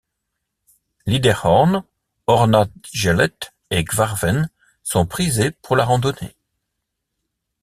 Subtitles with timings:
[1.05, 1.83] Lyderhorn,
[2.27, 4.49] Ørnafjellet et Kvarven
[4.81, 6.33] sont prisées pour la randonnée.